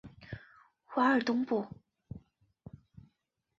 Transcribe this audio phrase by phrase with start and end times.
[0.95, 1.67] 瓦尔东布。